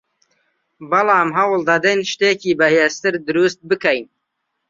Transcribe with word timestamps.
بەڵام 0.89 1.29
هەوڵدەدەین 1.37 1.99
شتێکی 2.11 2.57
بەهێزتر 2.59 3.13
دروست 3.27 3.59
بکەین 3.69 4.05